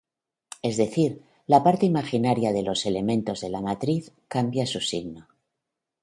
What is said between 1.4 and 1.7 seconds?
la